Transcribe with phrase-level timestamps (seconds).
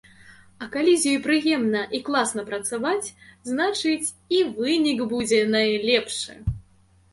[0.61, 3.13] А калі з ёй прыемна і класна працаваць,
[3.51, 4.07] значыць,
[4.39, 6.31] і вынік будзе найлепшы.